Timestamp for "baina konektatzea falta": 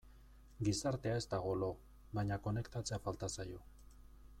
2.21-3.35